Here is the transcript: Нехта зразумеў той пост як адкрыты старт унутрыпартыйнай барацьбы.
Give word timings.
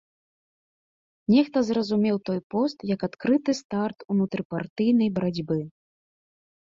Нехта 1.33 1.57
зразумеў 1.69 2.17
той 2.29 2.39
пост 2.53 2.77
як 2.95 3.01
адкрыты 3.09 3.51
старт 3.61 3.97
унутрыпартыйнай 4.15 5.09
барацьбы. 5.19 5.57